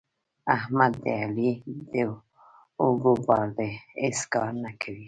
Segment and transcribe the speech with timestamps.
[0.55, 1.51] احمد د علي
[1.91, 1.93] د
[2.81, 4.99] اوږو بار دی؛ هیڅ کار نه کوي.